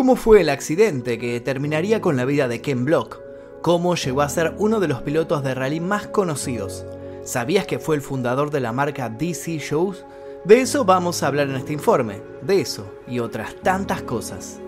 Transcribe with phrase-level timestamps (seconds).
[0.00, 3.20] ¿Cómo fue el accidente que terminaría con la vida de Ken Block?
[3.60, 6.86] ¿Cómo llegó a ser uno de los pilotos de rally más conocidos?
[7.22, 10.06] ¿Sabías que fue el fundador de la marca DC Shows?
[10.44, 14.58] De eso vamos a hablar en este informe, de eso y otras tantas cosas.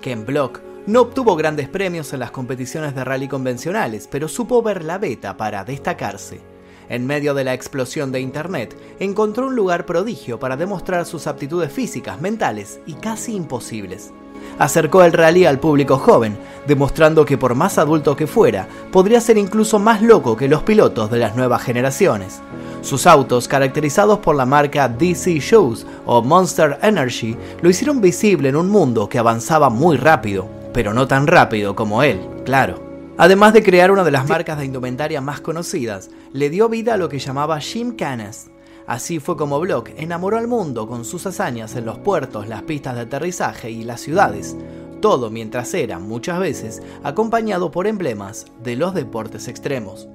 [0.00, 4.82] Ken Block no obtuvo grandes premios en las competiciones de rally convencionales, pero supo ver
[4.82, 6.40] la beta para destacarse.
[6.88, 11.72] En medio de la explosión de Internet, encontró un lugar prodigio para demostrar sus aptitudes
[11.72, 14.12] físicas, mentales y casi imposibles
[14.58, 19.38] acercó el rally al público joven, demostrando que por más adulto que fuera, podría ser
[19.38, 22.40] incluso más loco que los pilotos de las nuevas generaciones.
[22.82, 28.56] Sus autos, caracterizados por la marca DC Shows o Monster Energy, lo hicieron visible en
[28.56, 32.87] un mundo que avanzaba muy rápido, pero no tan rápido como él, claro.
[33.20, 36.96] Además de crear una de las marcas de indumentaria más conocidas, le dio vida a
[36.96, 37.58] lo que llamaba
[37.96, 38.48] Canas.
[38.86, 42.94] Así fue como Block enamoró al mundo con sus hazañas en los puertos, las pistas
[42.94, 44.56] de aterrizaje y las ciudades,
[45.00, 50.08] todo mientras era, muchas veces, acompañado por emblemas de los deportes extremos.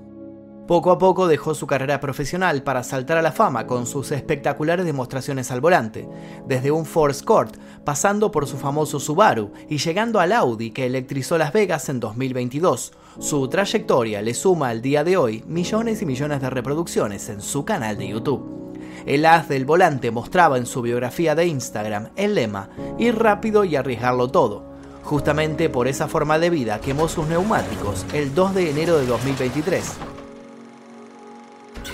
[0.67, 4.85] Poco a poco dejó su carrera profesional para saltar a la fama con sus espectaculares
[4.85, 6.07] demostraciones al volante,
[6.47, 11.37] desde un Ford Escort, pasando por su famoso Subaru y llegando al Audi que electrizó
[11.37, 12.93] Las Vegas en 2022.
[13.19, 17.65] Su trayectoria le suma al día de hoy millones y millones de reproducciones en su
[17.65, 18.77] canal de YouTube.
[19.05, 23.75] El as del volante mostraba en su biografía de Instagram el lema ir rápido y
[23.75, 24.63] arriesgarlo todo.
[25.03, 30.12] Justamente por esa forma de vida quemó sus neumáticos el 2 de enero de 2023.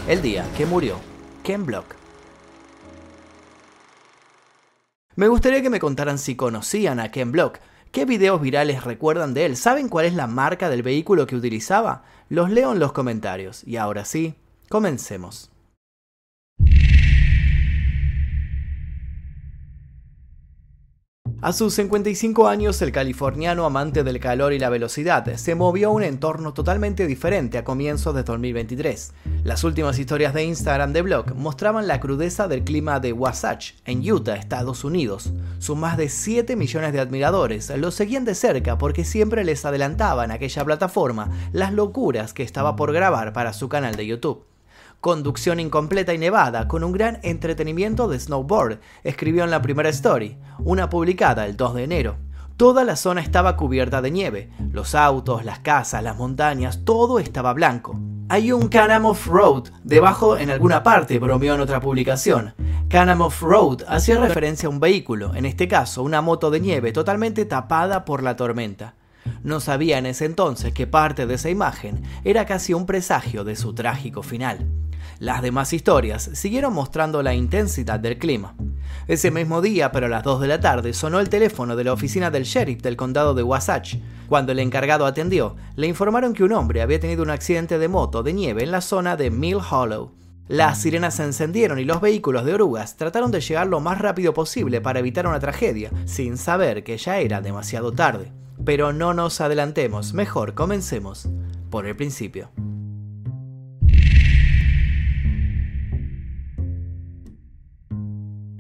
[0.10, 0.96] El día que murió
[1.44, 1.86] Ken Block.
[5.16, 7.60] Me gustaría que me contaran si conocían a Ken Block,
[7.92, 12.06] qué videos virales recuerdan de él, saben cuál es la marca del vehículo que utilizaba.
[12.28, 13.64] Los leo en los comentarios.
[13.68, 14.34] Y ahora sí,
[14.68, 15.52] comencemos.
[21.42, 25.92] A sus 55 años, el californiano amante del calor y la velocidad se movió a
[25.92, 29.14] un entorno totalmente diferente a comienzos de 2023.
[29.46, 34.02] Las últimas historias de Instagram de Block mostraban la crudeza del clima de Wasatch, en
[34.12, 35.32] Utah, Estados Unidos.
[35.60, 40.32] Sus más de 7 millones de admiradores lo seguían de cerca porque siempre les adelantaban
[40.32, 44.49] aquella plataforma las locuras que estaba por grabar para su canal de YouTube.
[45.02, 50.38] Conducción incompleta y nevada, con un gran entretenimiento de snowboard, escribió en la primera story,
[50.60, 52.18] una publicada el 2 de enero.
[52.58, 57.54] Toda la zona estaba cubierta de nieve, los autos, las casas, las montañas, todo estaba
[57.54, 57.98] blanco.
[58.28, 62.54] Hay un Canam Road debajo en alguna parte, bromeó en otra publicación.
[62.90, 67.46] Canam Road hacía referencia a un vehículo, en este caso una moto de nieve totalmente
[67.46, 68.96] tapada por la tormenta.
[69.44, 73.56] No sabía en ese entonces que parte de esa imagen era casi un presagio de
[73.56, 74.68] su trágico final.
[75.20, 78.56] Las demás historias siguieron mostrando la intensidad del clima.
[79.08, 81.94] Ese mismo día, pero a las 2 de la tarde, sonó el teléfono de la
[81.94, 83.96] oficina del sheriff del condado de Wasatch.
[84.28, 88.24] Cuando el encargado atendió, le informaron que un hombre había tenido un accidente de moto
[88.24, 90.12] de nieve en la zona de Mill Hollow.
[90.48, 94.34] Las sirenas se encendieron y los vehículos de orugas trataron de llegar lo más rápido
[94.34, 98.32] posible para evitar una tragedia, sin saber que ya era demasiado tarde.
[98.66, 101.30] Pero no nos adelantemos, mejor comencemos
[101.70, 102.50] por el principio.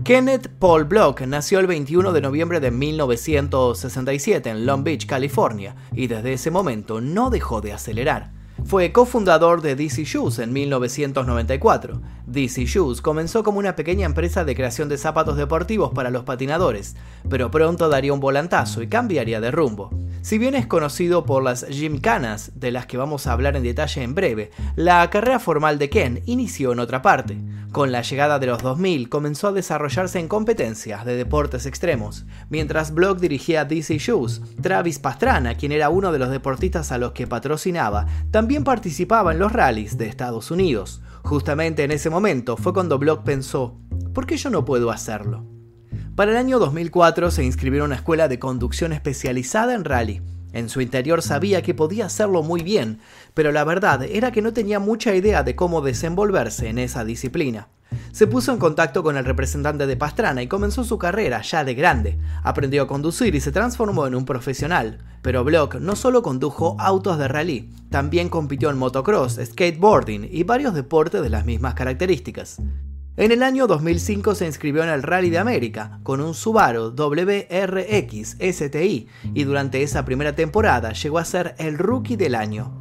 [0.09, 6.07] Kenneth Paul Block nació el 21 de noviembre de 1967 en Long Beach, California, y
[6.07, 8.31] desde ese momento no dejó de acelerar.
[8.65, 12.01] Fue cofundador de DC Shoes en 1994.
[12.25, 16.95] DC Shoes comenzó como una pequeña empresa de creación de zapatos deportivos para los patinadores,
[17.29, 19.91] pero pronto daría un volantazo y cambiaría de rumbo.
[20.21, 24.03] Si bien es conocido por las gymcanas, de las que vamos a hablar en detalle
[24.03, 27.37] en breve, la carrera formal de Ken inició en otra parte.
[27.71, 32.25] Con la llegada de los 2000 comenzó a desarrollarse en competencias de deportes extremos.
[32.49, 37.13] Mientras Block dirigía DC Shoes, Travis Pastrana, quien era uno de los deportistas a los
[37.13, 41.01] que patrocinaba, también participaba en los rallies de Estados Unidos.
[41.23, 43.77] Justamente en ese momento fue cuando Block pensó,
[44.13, 45.58] ¿por qué yo no puedo hacerlo?
[46.19, 50.21] Para el año 2004 se inscribió en una escuela de conducción especializada en rally.
[50.51, 52.99] En su interior sabía que podía hacerlo muy bien,
[53.33, 57.69] pero la verdad era que no tenía mucha idea de cómo desenvolverse en esa disciplina.
[58.11, 61.73] Se puso en contacto con el representante de Pastrana y comenzó su carrera ya de
[61.73, 62.19] grande.
[62.43, 64.97] Aprendió a conducir y se transformó en un profesional.
[65.21, 70.73] Pero Block no solo condujo autos de rally, también compitió en motocross, skateboarding y varios
[70.73, 72.59] deportes de las mismas características.
[73.17, 78.37] En el año 2005 se inscribió en el Rally de América con un Subaru WRX
[78.39, 82.79] STI y durante esa primera temporada llegó a ser el rookie del año.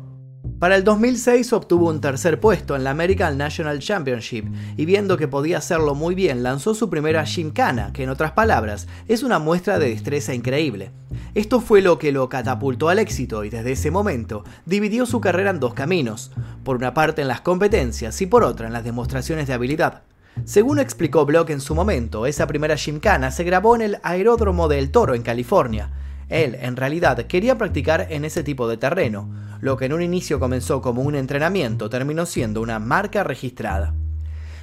[0.58, 4.44] Para el 2006 obtuvo un tercer puesto en la American National Championship
[4.76, 8.88] y viendo que podía hacerlo muy bien lanzó su primera Gymkhana, que en otras palabras
[9.06, 10.90] es una muestra de destreza increíble.
[11.34, 15.50] Esto fue lo que lo catapultó al éxito y desde ese momento dividió su carrera
[15.50, 16.32] en dos caminos,
[16.64, 20.02] por una parte en las competencias y por otra en las demostraciones de habilidad.
[20.44, 24.90] Según explicó Block en su momento, esa primera Gymkhana se grabó en el aeródromo del
[24.90, 25.90] Toro en California.
[26.28, 29.28] Él, en realidad, quería practicar en ese tipo de terreno,
[29.60, 33.94] lo que en un inicio comenzó como un entrenamiento terminó siendo una marca registrada.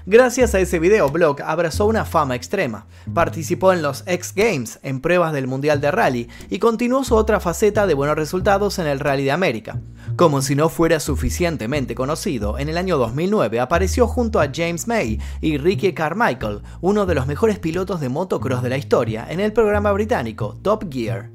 [0.07, 2.85] Gracias a ese video, Block abrazó una fama extrema.
[3.11, 7.39] Participó en los X Games, en pruebas del Mundial de Rally, y continuó su otra
[7.39, 9.79] faceta de buenos resultados en el Rally de América.
[10.15, 15.19] Como si no fuera suficientemente conocido, en el año 2009 apareció junto a James May
[15.41, 19.51] y Ricky Carmichael, uno de los mejores pilotos de motocross de la historia, en el
[19.51, 21.31] programa británico Top Gear.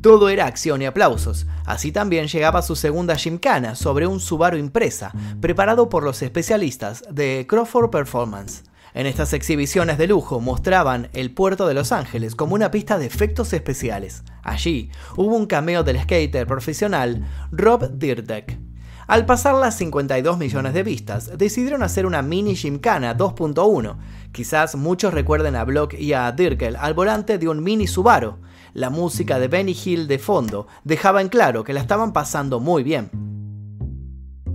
[0.00, 1.46] Todo era acción y aplausos.
[1.66, 7.46] Así también llegaba su segunda Gymkhana sobre un Subaru Impresa, preparado por los especialistas de
[7.48, 8.62] Crawford Performance.
[8.94, 13.06] En estas exhibiciones de lujo mostraban el puerto de Los Ángeles como una pista de
[13.06, 14.22] efectos especiales.
[14.42, 18.58] Allí hubo un cameo del skater profesional Rob Dyrdek.
[19.06, 23.96] Al pasar las 52 millones de vistas, decidieron hacer una mini Gymkhana 2.1.
[24.30, 28.36] Quizás muchos recuerden a Block y a Dirkel al volante de un mini Subaru
[28.74, 32.82] la música de Benny Hill de fondo dejaba en claro que la estaban pasando muy
[32.82, 33.31] bien.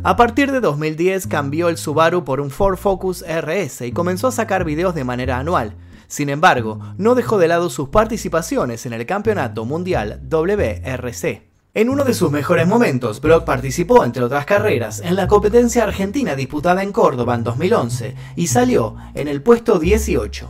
[0.03, 4.31] A partir de 2010 cambió el Subaru por un Ford Focus RS y comenzó a
[4.31, 5.75] sacar videos de manera anual.
[6.07, 11.47] Sin embargo, no dejó de lado sus participaciones en el Campeonato Mundial WRC.
[11.73, 16.35] En uno de sus mejores momentos, Brock participó, entre otras carreras, en la competencia argentina
[16.35, 20.49] disputada en Córdoba en 2011 y salió en el puesto 18.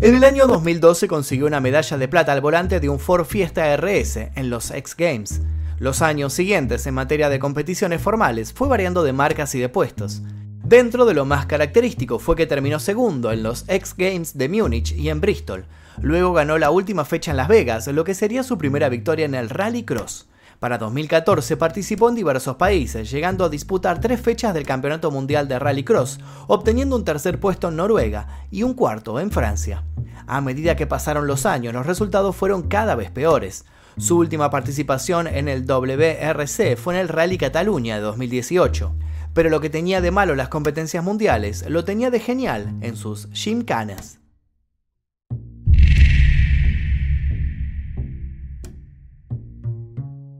[0.00, 3.74] En el año 2012 consiguió una medalla de plata al volante de un Ford Fiesta
[3.76, 5.40] RS en los X Games.
[5.78, 10.22] Los años siguientes en materia de competiciones formales fue variando de marcas y de puestos.
[10.64, 14.96] Dentro de lo más característico fue que terminó segundo en los X Games de Múnich
[14.96, 15.66] y en Bristol.
[16.00, 19.34] Luego ganó la última fecha en Las Vegas, lo que sería su primera victoria en
[19.34, 20.26] el Rally Cross.
[20.60, 25.58] Para 2014 participó en diversos países, llegando a disputar tres fechas del Campeonato Mundial de
[25.58, 29.84] Rallycross, obteniendo un tercer puesto en Noruega y un cuarto en Francia.
[30.26, 33.66] A medida que pasaron los años, los resultados fueron cada vez peores.
[33.98, 38.94] Su última participación en el WRC fue en el Rally Cataluña de 2018.
[39.32, 43.28] Pero lo que tenía de malo las competencias mundiales lo tenía de genial en sus
[43.32, 44.18] gymkhanas.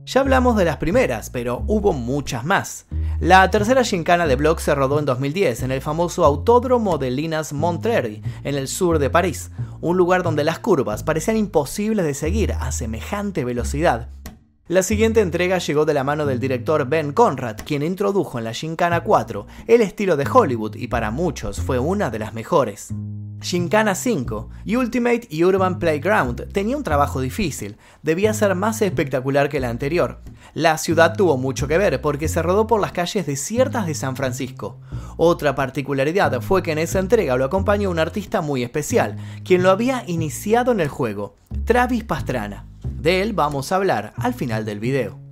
[0.05, 2.85] Ya hablamos de las primeras, pero hubo muchas más.
[3.19, 7.51] La tercera gincana de Block se rodó en 2010 en el famoso Autódromo de Linas
[7.51, 9.51] Montreuil, en el sur de París,
[9.81, 14.09] un lugar donde las curvas parecían imposibles de seguir a semejante velocidad.
[14.67, 18.53] La siguiente entrega llegó de la mano del director Ben Conrad, quien introdujo en la
[18.53, 22.93] Gincana 4 el estilo de Hollywood y para muchos fue una de las mejores.
[23.41, 29.47] Gincana 5 y Ultimate y Urban Playground tenía un trabajo difícil, debía ser más espectacular
[29.49, 30.21] que la anterior.
[30.53, 34.15] La ciudad tuvo mucho que ver porque se rodó por las calles desiertas de San
[34.15, 34.79] Francisco.
[35.17, 39.69] Otra particularidad fue que en esa entrega lo acompañó un artista muy especial, quien lo
[39.69, 41.35] había iniciado en el juego,
[41.65, 42.65] Travis Pastrana.
[42.83, 45.26] De él vamos a hablar al final del video.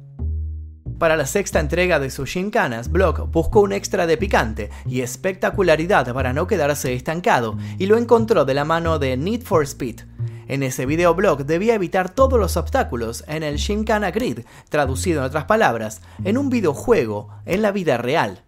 [0.97, 6.13] Para la sexta entrega de sus Shinkanas, Block buscó un extra de picante y espectacularidad
[6.13, 10.01] para no quedarse estancado y lo encontró de la mano de Need for Speed.
[10.47, 15.25] En ese video Block debía evitar todos los obstáculos en el Shinkana Grid, traducido en
[15.25, 18.43] otras palabras, en un videojuego en la vida real.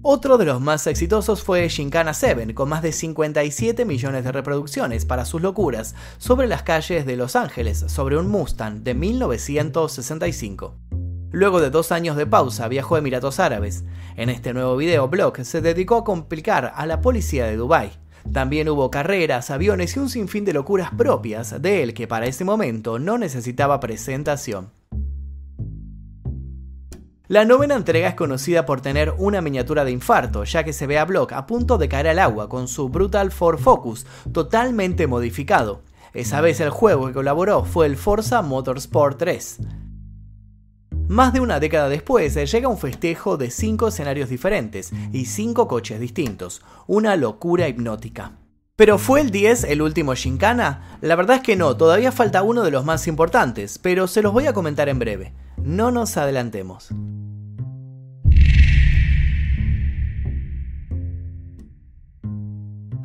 [0.00, 5.04] Otro de los más exitosos fue Shinkana 7, con más de 57 millones de reproducciones
[5.04, 10.87] para sus locuras sobre las calles de Los Ángeles sobre un Mustang de 1965.
[11.30, 13.84] Luego de dos años de pausa viajó a Emiratos Árabes.
[14.16, 17.90] En este nuevo video Block se dedicó a complicar a la policía de Dubái.
[18.32, 22.44] También hubo carreras, aviones y un sinfín de locuras propias de él que para ese
[22.44, 24.70] momento no necesitaba presentación.
[27.26, 30.98] La novena entrega es conocida por tener una miniatura de infarto, ya que se ve
[30.98, 35.82] a Block a punto de caer al agua con su Brutal Ford Focus, totalmente modificado.
[36.14, 39.58] Esa vez el juego que colaboró fue el Forza Motorsport 3.
[41.08, 45.98] Más de una década después llega un festejo de cinco escenarios diferentes y cinco coches
[45.98, 48.32] distintos, una locura hipnótica.
[48.76, 50.98] ¿Pero fue el 10 el último Shinkana?
[51.00, 54.34] La verdad es que no, todavía falta uno de los más importantes, pero se los
[54.34, 55.32] voy a comentar en breve.
[55.56, 56.90] No nos adelantemos.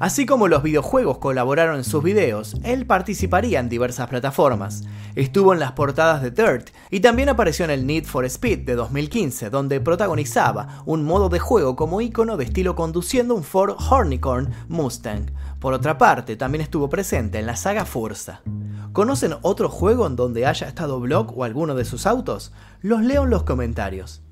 [0.04, 4.84] Así como los videojuegos colaboraron en sus videos, él participaría en diversas plataformas.
[5.16, 8.76] Estuvo en las portadas de Dirt y también apareció en el Need for Speed de
[8.76, 14.52] 2015, donde protagonizaba un modo de juego como icono de estilo conduciendo un Ford Hornicorn
[14.68, 15.32] Mustang.
[15.62, 18.42] Por otra parte, también estuvo presente en la saga Forza.
[18.92, 22.52] ¿Conocen otro juego en donde haya estado Block o alguno de sus autos?
[22.82, 24.23] Los leo en los comentarios.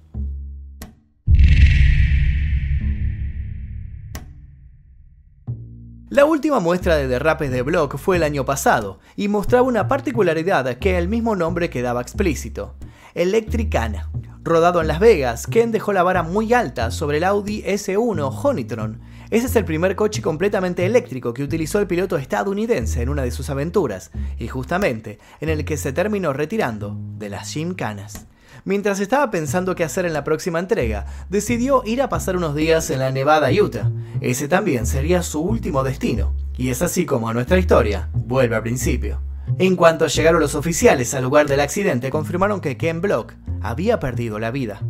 [6.12, 10.78] La última muestra de derrapes de Block fue el año pasado y mostraba una particularidad
[10.78, 12.76] que el mismo nombre quedaba explícito.
[13.14, 14.12] Electricana.
[14.44, 19.00] Rodado en Las Vegas, Ken dejó la vara muy alta sobre el Audi S1 Honeytron.
[19.30, 23.32] Ese es el primer coche completamente eléctrico que utilizó el piloto estadounidense en una de
[23.32, 28.28] sus aventuras, y justamente en el que se terminó retirando de las Gymkhanas.
[28.64, 32.90] Mientras estaba pensando qué hacer en la próxima entrega, decidió ir a pasar unos días
[32.92, 33.92] en la Nevada, Utah.
[34.22, 36.36] Ese también sería su último destino.
[36.58, 39.20] Y es así como nuestra historia vuelve al principio.
[39.58, 44.38] En cuanto llegaron los oficiales al lugar del accidente, confirmaron que Ken Block había perdido
[44.38, 44.82] la vida.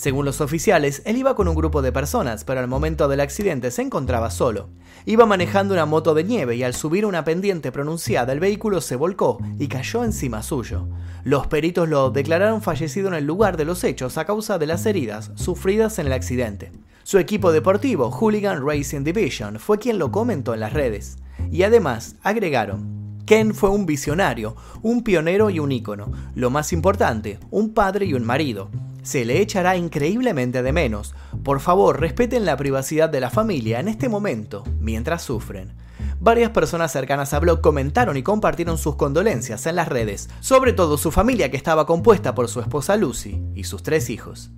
[0.00, 3.70] Según los oficiales, él iba con un grupo de personas, pero al momento del accidente
[3.70, 4.70] se encontraba solo.
[5.04, 8.96] Iba manejando una moto de nieve y al subir una pendiente pronunciada el vehículo se
[8.96, 10.88] volcó y cayó encima suyo.
[11.22, 14.86] Los peritos lo declararon fallecido en el lugar de los hechos a causa de las
[14.86, 16.72] heridas sufridas en el accidente.
[17.02, 21.18] Su equipo deportivo, Hooligan Racing Division, fue quien lo comentó en las redes.
[21.52, 26.10] Y además agregaron, Ken fue un visionario, un pionero y un ícono.
[26.34, 28.70] Lo más importante, un padre y un marido
[29.02, 31.14] se le echará increíblemente de menos.
[31.42, 35.74] Por favor, respeten la privacidad de la familia en este momento, mientras sufren.
[36.18, 40.98] Varias personas cercanas a Block comentaron y compartieron sus condolencias en las redes, sobre todo
[40.98, 44.50] su familia que estaba compuesta por su esposa Lucy y sus tres hijos.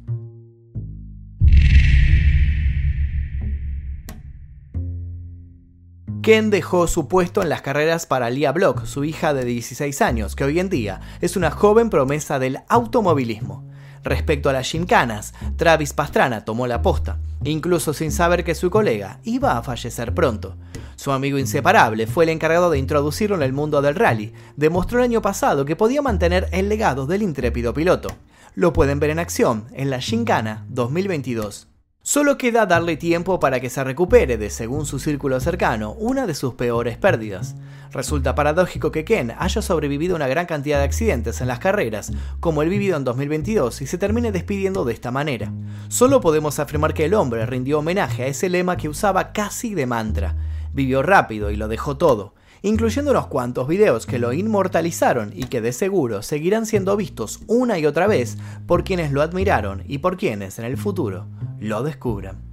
[6.23, 10.37] Ken dejó su puesto en las carreras para Lia Block, su hija de 16 años,
[10.37, 13.72] que hoy en día es una joven promesa del automovilismo.
[14.05, 19.21] Respecto a las gimcanas, Travis Pastrana tomó la posta, incluso sin saber que su colega
[19.25, 20.57] iba a fallecer pronto.
[20.97, 24.33] Su amigo inseparable fue el encargado de introducirlo en el mundo del rally.
[24.57, 28.09] Demostró el año pasado que podía mantener el legado del intrépido piloto.
[28.55, 31.72] Lo pueden ver en acción en la Gincana 2022.
[32.05, 36.35] Solo queda darle tiempo para que se recupere de, según su círculo cercano, una de
[36.35, 37.55] sus peores pérdidas.
[37.93, 42.13] Resulta paradójico que Ken haya sobrevivido a una gran cantidad de accidentes en las carreras,
[42.41, 45.53] como el vivido en 2022, y se termine despidiendo de esta manera.
[45.87, 49.87] Solo podemos afirmar que el hombre rindió homenaje a ese lema que usaba casi de
[49.87, 50.35] mantra.
[50.73, 55.61] Vivió rápido y lo dejó todo incluyendo unos cuantos videos que lo inmortalizaron y que
[55.61, 60.17] de seguro seguirán siendo vistos una y otra vez por quienes lo admiraron y por
[60.17, 61.27] quienes en el futuro
[61.61, 62.52] lo descubran.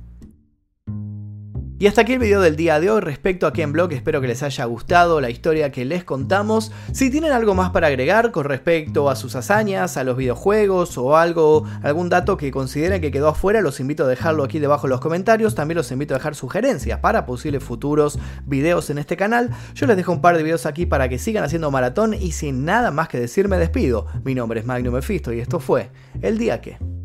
[1.81, 4.27] Y hasta aquí el video del día de hoy respecto a Ken Block, espero que
[4.27, 6.73] les haya gustado la historia que les contamos.
[6.91, 11.15] Si tienen algo más para agregar con respecto a sus hazañas, a los videojuegos o
[11.15, 14.91] algo, algún dato que consideren que quedó afuera, los invito a dejarlo aquí debajo en
[14.91, 15.55] los comentarios.
[15.55, 19.49] También los invito a dejar sugerencias para posibles futuros videos en este canal.
[19.73, 22.65] Yo les dejo un par de videos aquí para que sigan haciendo maratón y sin
[22.65, 24.05] nada más que decir me despido.
[24.25, 26.98] Mi nombre es Magnum Mephisto y esto fue El Día Que.